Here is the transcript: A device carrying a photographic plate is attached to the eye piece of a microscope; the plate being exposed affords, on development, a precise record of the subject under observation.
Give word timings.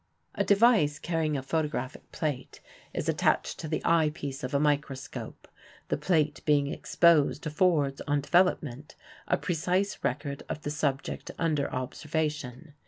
A 0.33 0.43
device 0.43 0.97
carrying 0.97 1.37
a 1.37 1.43
photographic 1.43 2.11
plate 2.11 2.59
is 2.91 3.07
attached 3.07 3.59
to 3.59 3.67
the 3.67 3.83
eye 3.85 4.09
piece 4.11 4.43
of 4.43 4.55
a 4.55 4.59
microscope; 4.59 5.47
the 5.89 5.95
plate 5.97 6.41
being 6.43 6.65
exposed 6.65 7.45
affords, 7.45 8.01
on 8.07 8.21
development, 8.21 8.95
a 9.27 9.37
precise 9.37 9.99
record 10.03 10.41
of 10.49 10.63
the 10.63 10.71
subject 10.71 11.29
under 11.37 11.71
observation. 11.71 12.73